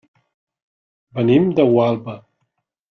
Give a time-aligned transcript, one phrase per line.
[1.19, 2.21] Venim de Gualba.